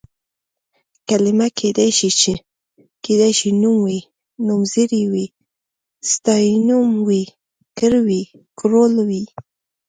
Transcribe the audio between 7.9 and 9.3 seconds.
وي، کړول وي...